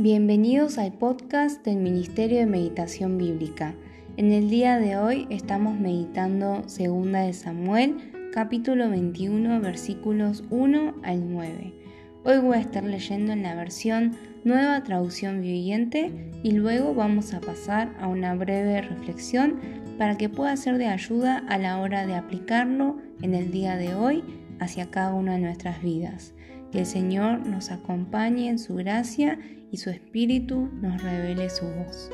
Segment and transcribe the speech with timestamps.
[0.00, 3.74] Bienvenidos al podcast del Ministerio de Meditación Bíblica.
[4.16, 6.78] En el día de hoy estamos meditando 2
[7.10, 7.96] de Samuel,
[8.32, 11.74] capítulo 21, versículos 1 al 9.
[12.22, 14.12] Hoy voy a estar leyendo en la versión
[14.44, 16.12] Nueva Traducción Viviente
[16.44, 19.56] y luego vamos a pasar a una breve reflexión
[19.98, 23.96] para que pueda ser de ayuda a la hora de aplicarlo en el día de
[23.96, 24.22] hoy
[24.60, 26.34] hacia cada una de nuestras vidas.
[26.70, 29.38] Que el Señor nos acompañe en su gracia
[29.70, 32.10] y su Espíritu nos revele su voz.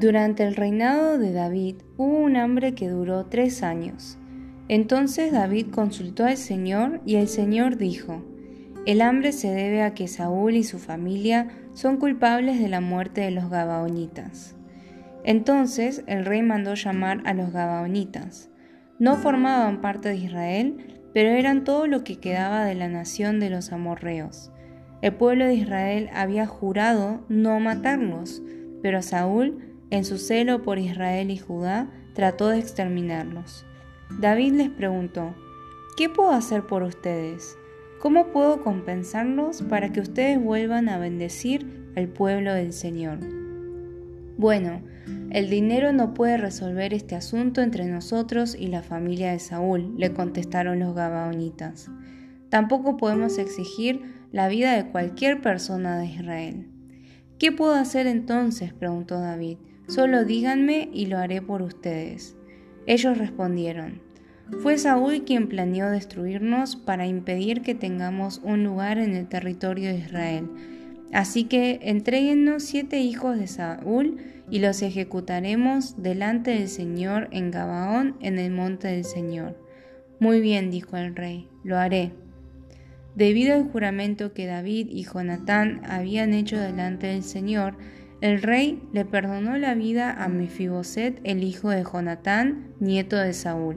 [0.00, 4.16] Durante el reinado de David hubo un hambre que duró tres años.
[4.68, 8.24] Entonces David consultó al Señor y el Señor dijo,
[8.86, 13.20] El hambre se debe a que Saúl y su familia son culpables de la muerte
[13.20, 14.56] de los Gabaonitas.
[15.24, 18.50] Entonces el rey mandó llamar a los Gabaonitas.
[18.98, 23.50] No formaban parte de Israel, pero eran todo lo que quedaba de la nación de
[23.50, 24.50] los amorreos.
[25.02, 28.42] El pueblo de Israel había jurado no matarlos,
[28.82, 33.66] pero Saúl en su celo por Israel y Judá, trató de exterminarlos.
[34.18, 35.34] David les preguntó,
[35.96, 37.56] ¿qué puedo hacer por ustedes?
[38.00, 43.18] ¿Cómo puedo compensarlos para que ustedes vuelvan a bendecir al pueblo del Señor?
[44.38, 44.80] Bueno,
[45.30, 50.14] el dinero no puede resolver este asunto entre nosotros y la familia de Saúl, le
[50.14, 51.90] contestaron los Gabaonitas.
[52.48, 54.00] Tampoco podemos exigir
[54.32, 56.68] la vida de cualquier persona de Israel.
[57.38, 58.72] ¿Qué puedo hacer entonces?
[58.72, 59.58] preguntó David.
[59.88, 62.34] Solo díganme y lo haré por ustedes.
[62.86, 64.00] Ellos respondieron,
[64.58, 69.98] fue Saúl quien planeó destruirnos para impedir que tengamos un lugar en el territorio de
[69.98, 70.50] Israel.
[71.12, 74.18] Así que entréguennos siete hijos de Saúl
[74.50, 79.56] y los ejecutaremos delante del Señor en Gabaón, en el monte del Señor.
[80.18, 82.12] Muy bien, dijo el rey, lo haré.
[83.14, 87.74] Debido al juramento que David y Jonatán habían hecho delante del Señor,
[88.20, 93.76] el rey le perdonó la vida a Mefiboset, el hijo de Jonatán, nieto de Saúl.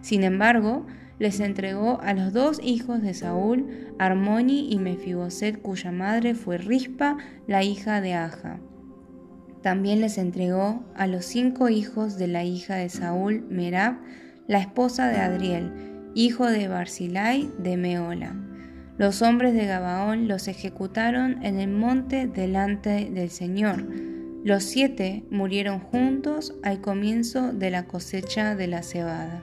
[0.00, 0.86] Sin embargo,
[1.18, 7.16] les entregó a los dos hijos de Saúl, Armoni y Mefiboset, cuya madre fue Rispa,
[7.46, 8.60] la hija de Aja.
[9.62, 13.96] También les entregó a los cinco hijos de la hija de Saúl, Merab,
[14.46, 15.72] la esposa de Adriel,
[16.14, 18.36] hijo de Barzilai de Meola.
[18.96, 23.84] Los hombres de Gabaón los ejecutaron en el monte delante del Señor.
[24.44, 29.42] Los siete murieron juntos al comienzo de la cosecha de la cebada.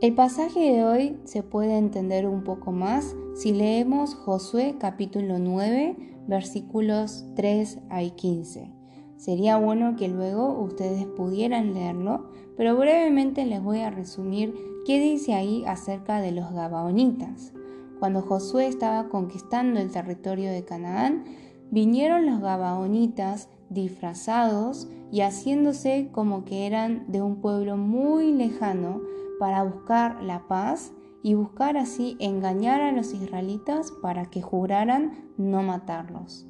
[0.00, 5.94] El pasaje de hoy se puede entender un poco más si leemos Josué capítulo 9
[6.26, 8.72] versículos 3 al 15.
[9.18, 14.54] Sería bueno que luego ustedes pudieran leerlo, pero brevemente les voy a resumir
[14.86, 17.52] qué dice ahí acerca de los Gabaonitas.
[17.98, 21.24] Cuando Josué estaba conquistando el territorio de Canaán,
[21.70, 29.02] vinieron los Gabaonitas disfrazados y haciéndose como que eran de un pueblo muy lejano
[29.40, 30.92] para buscar la paz
[31.24, 36.46] y buscar así engañar a los israelitas para que juraran no matarlos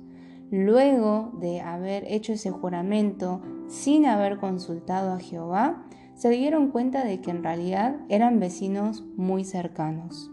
[0.50, 7.20] luego de haber hecho ese juramento sin haber consultado a Jehová, se dieron cuenta de
[7.20, 10.30] que en realidad eran vecinos muy cercanos.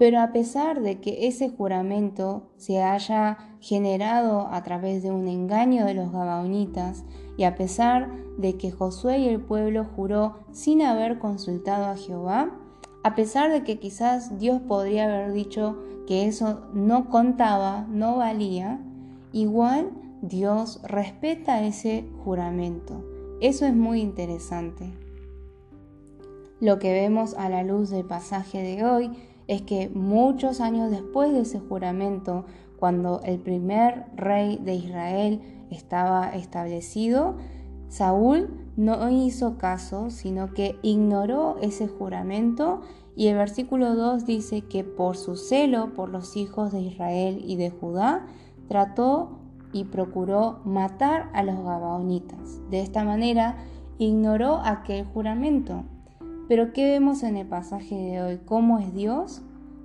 [0.00, 5.84] Pero a pesar de que ese juramento se haya generado a través de un engaño
[5.84, 7.04] de los gabaonitas,
[7.36, 12.50] y a pesar de que Josué y el pueblo juró sin haber consultado a Jehová,
[13.04, 18.80] a pesar de que quizás Dios podría haber dicho que eso no contaba, no valía,
[19.34, 19.90] igual
[20.22, 23.04] Dios respeta ese juramento.
[23.42, 24.94] Eso es muy interesante.
[26.58, 29.10] Lo que vemos a la luz del pasaje de hoy
[29.50, 32.44] es que muchos años después de ese juramento,
[32.78, 35.40] cuando el primer rey de Israel
[35.72, 37.34] estaba establecido,
[37.88, 42.82] Saúl no hizo caso, sino que ignoró ese juramento
[43.16, 47.56] y el versículo 2 dice que por su celo por los hijos de Israel y
[47.56, 48.26] de Judá,
[48.68, 49.40] trató
[49.72, 52.60] y procuró matar a los Gabaonitas.
[52.70, 53.56] De esta manera,
[53.98, 55.82] ignoró aquel juramento.
[56.50, 58.40] Pero ¿qué vemos en el pasaje de hoy?
[58.44, 59.40] ¿Cómo es Dios?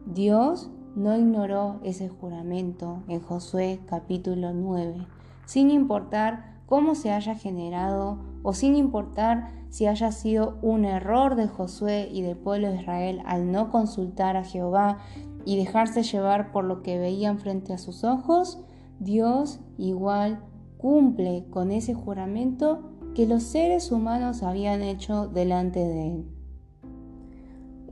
[0.08, 5.06] Dios no ignoró ese juramento en Josué capítulo 9,
[5.46, 11.48] sin importar cómo se haya generado o sin importar si haya sido un error de
[11.48, 14.98] Josué y del pueblo de Israel al no consultar a Jehová
[15.46, 18.60] y dejarse llevar por lo que veían frente a sus ojos,
[19.00, 20.44] Dios igual
[20.80, 26.35] cumple con ese juramento que los seres humanos habían hecho delante de él.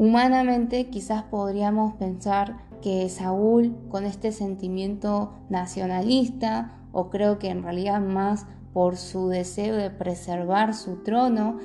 [0.03, 8.01] Humanamente quizás podríamos pensar que Saúl, con este sentimiento nacionalista, o creo que en realidad
[8.01, 11.57] más por su deseo de preservar su trono,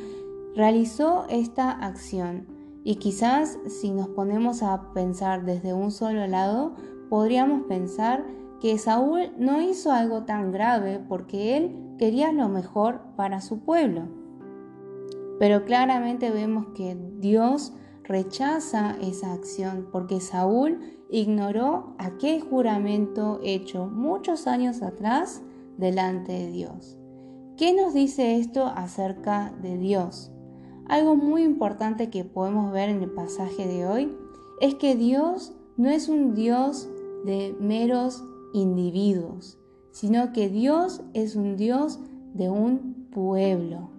[0.55, 2.47] realizó esta acción.
[2.85, 6.77] Y quizás si nos ponemos a pensar desde un solo lado,
[7.11, 8.25] podríamos pensar
[8.61, 14.03] que Saúl no hizo algo tan grave porque él quería lo mejor para su pueblo.
[15.41, 17.73] Pero claramente vemos que Dios
[18.09, 25.43] rechaza esa acción porque Saúl ignoró aquel juramento hecho muchos años atrás
[25.77, 26.97] delante de Dios.
[27.59, 30.33] ¿Qué nos dice esto acerca de Dios?
[30.87, 34.17] Algo muy importante que podemos ver en el pasaje de hoy
[34.61, 36.89] es que Dios no es un Dios
[37.27, 39.59] de meros individuos,
[39.91, 42.01] sino que Dios es un Dios
[42.33, 43.98] de un pueblo.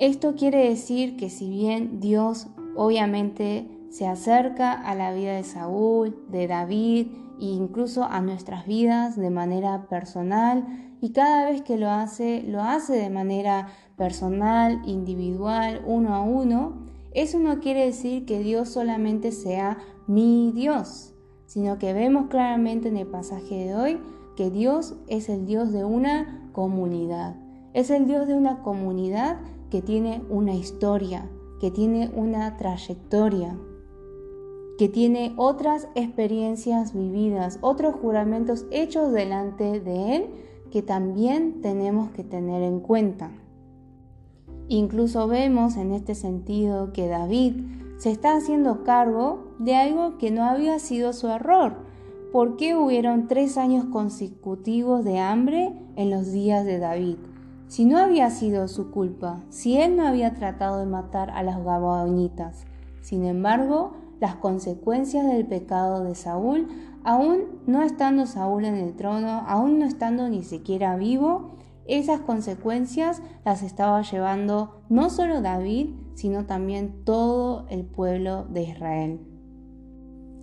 [0.00, 6.16] Esto quiere decir que si bien Dios obviamente se acerca a la vida de Saúl,
[6.28, 7.06] de David
[7.40, 12.60] e incluso a nuestras vidas de manera personal y cada vez que lo hace, lo
[12.60, 19.30] hace de manera personal, individual, uno a uno, eso no quiere decir que Dios solamente
[19.30, 21.14] sea mi Dios,
[21.46, 24.00] sino que vemos claramente en el pasaje de hoy
[24.36, 27.36] que Dios es el Dios de una comunidad.
[27.72, 29.38] Es el Dios de una comunidad
[29.74, 31.28] que tiene una historia,
[31.58, 33.58] que tiene una trayectoria,
[34.78, 40.26] que tiene otras experiencias vividas, otros juramentos hechos delante de Él
[40.70, 43.32] que también tenemos que tener en cuenta.
[44.68, 47.54] Incluso vemos en este sentido que David
[47.96, 51.78] se está haciendo cargo de algo que no había sido su error.
[52.30, 57.16] ¿Por qué hubieron tres años consecutivos de hambre en los días de David?
[57.66, 61.62] Si no había sido su culpa, si él no había tratado de matar a las
[61.62, 62.66] gabaonitas.
[63.00, 66.68] Sin embargo, las consecuencias del pecado de Saúl,
[67.02, 71.56] aún no estando Saúl en el trono, aún no estando ni siquiera vivo,
[71.86, 79.20] esas consecuencias las estaba llevando no solo David, sino también todo el pueblo de Israel.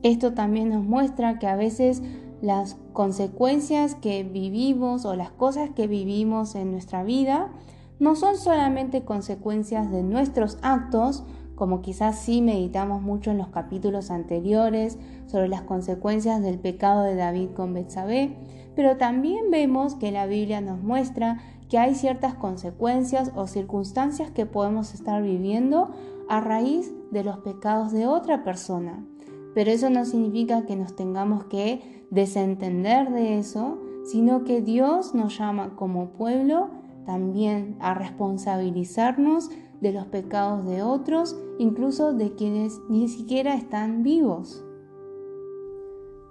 [0.03, 2.03] Esto también nos muestra que a veces
[2.41, 7.51] las consecuencias que vivimos o las cosas que vivimos en nuestra vida
[7.99, 11.23] no son solamente consecuencias de nuestros actos,
[11.55, 14.97] como quizás sí meditamos mucho en los capítulos anteriores
[15.27, 18.35] sobre las consecuencias del pecado de David con Betsabé,
[18.75, 21.37] pero también vemos que la Biblia nos muestra
[21.69, 25.91] que hay ciertas consecuencias o circunstancias que podemos estar viviendo
[26.27, 29.05] a raíz de los pecados de otra persona.
[29.53, 35.37] Pero eso no significa que nos tengamos que desentender de eso, sino que Dios nos
[35.37, 36.69] llama como pueblo
[37.05, 39.49] también a responsabilizarnos
[39.81, 44.63] de los pecados de otros, incluso de quienes ni siquiera están vivos.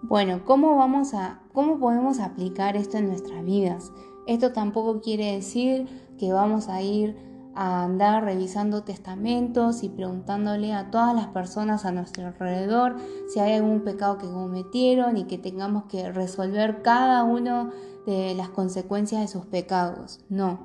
[0.03, 3.93] Bueno, ¿cómo, vamos a, ¿cómo podemos aplicar esto en nuestras vidas?
[4.27, 5.87] Esto tampoco quiere decir
[6.19, 7.17] que vamos a ir
[7.61, 12.97] andar revisando testamentos y preguntándole a todas las personas a nuestro alrededor
[13.29, 17.71] si hay algún pecado que cometieron y que tengamos que resolver cada uno
[18.07, 20.21] de las consecuencias de sus pecados.
[20.31, 20.61] No,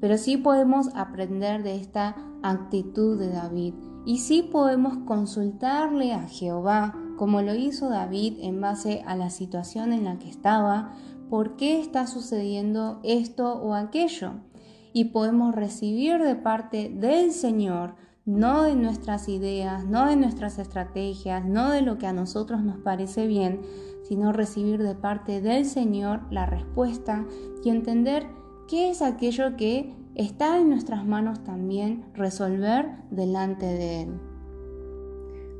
[0.00, 3.74] pero sí podemos aprender de esta actitud de David
[4.06, 9.92] y sí podemos consultarle a Jehová como lo hizo David en base a la situación
[9.92, 10.92] en la que estaba,
[11.28, 14.32] por qué está sucediendo esto o aquello
[14.92, 17.94] y podemos recibir de parte del Señor,
[18.24, 22.78] no de nuestras ideas, no de nuestras estrategias, no de lo que a nosotros nos
[22.78, 23.60] parece bien,
[24.02, 27.24] sino recibir de parte del Señor la respuesta
[27.64, 28.26] y entender
[28.68, 34.20] qué es aquello que está en nuestras manos también resolver delante de Él.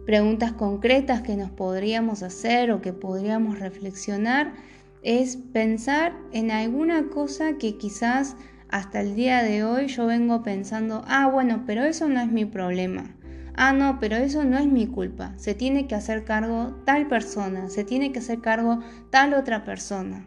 [0.06, 4.52] Preguntas concretas que nos podríamos hacer o que podríamos reflexionar
[5.02, 8.36] es pensar en alguna cosa que quizás
[8.72, 12.46] hasta el día de hoy yo vengo pensando, ah, bueno, pero eso no es mi
[12.46, 13.14] problema.
[13.54, 15.34] Ah, no, pero eso no es mi culpa.
[15.36, 20.26] Se tiene que hacer cargo tal persona, se tiene que hacer cargo tal otra persona.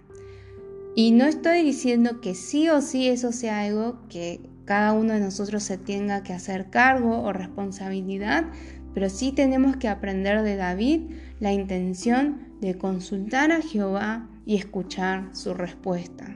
[0.96, 5.22] Y no estoy diciendo que sí o sí eso sea algo que cada uno de
[5.22, 8.46] nosotros se tenga que hacer cargo o responsabilidad,
[8.94, 11.02] pero sí tenemos que aprender de David
[11.40, 16.28] la intención de consultar a Jehová y escuchar su respuesta.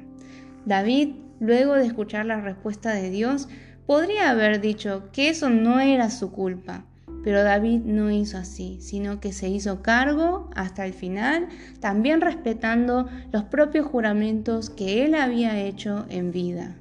[0.65, 3.47] David luego de escuchar la respuesta de Dios,
[3.85, 6.85] podría haber dicho que eso no era su culpa.
[7.23, 13.09] Pero David no hizo así, sino que se hizo cargo hasta el final, también respetando
[13.31, 16.75] los propios juramentos que él había hecho en vida.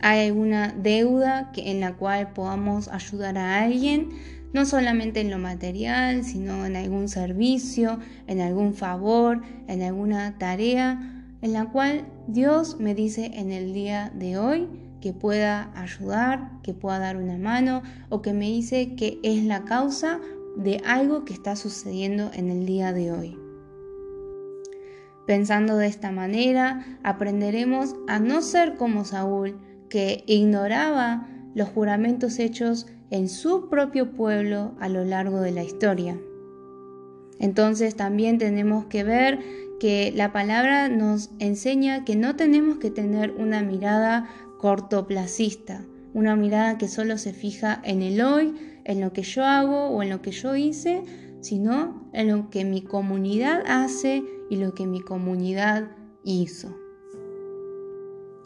[0.00, 4.10] ¿Hay alguna deuda en la cual podamos ayudar a alguien?
[4.52, 11.17] No solamente en lo material, sino en algún servicio, en algún favor, en alguna tarea,
[11.40, 14.68] en la cual Dios me dice en el día de hoy,
[15.00, 19.64] que pueda ayudar, que pueda dar una mano o que me dice que es la
[19.64, 20.20] causa
[20.56, 23.38] de algo que está sucediendo en el día de hoy.
[25.26, 32.86] Pensando de esta manera, aprenderemos a no ser como Saúl, que ignoraba los juramentos hechos
[33.10, 36.18] en su propio pueblo a lo largo de la historia.
[37.38, 39.38] Entonces también tenemos que ver
[39.78, 46.78] que la palabra nos enseña que no tenemos que tener una mirada cortoplacista, una mirada
[46.78, 48.54] que solo se fija en el hoy,
[48.84, 51.02] en lo que yo hago o en lo que yo hice,
[51.40, 55.88] sino en lo que mi comunidad hace y lo que mi comunidad
[56.24, 56.76] hizo.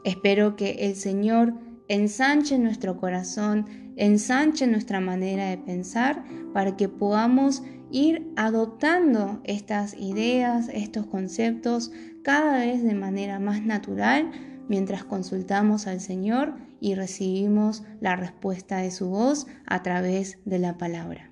[0.04, 1.54] Espero que el Señor
[1.88, 10.68] ensanche nuestro corazón, ensanche nuestra manera de pensar para que podamos ir adoptando estas ideas,
[10.72, 14.30] estos conceptos cada vez de manera más natural
[14.68, 20.78] mientras consultamos al Señor y recibimos la respuesta de su voz a través de la
[20.78, 21.31] palabra.